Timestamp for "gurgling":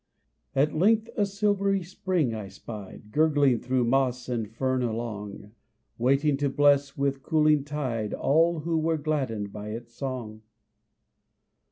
3.11-3.59